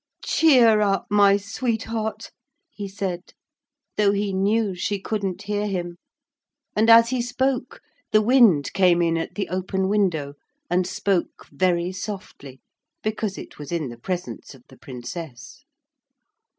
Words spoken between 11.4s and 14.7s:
very softly, because it was in the presence of